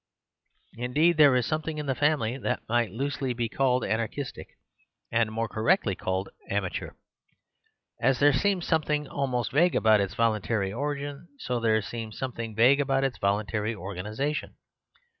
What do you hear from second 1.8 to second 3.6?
the family that might loosely be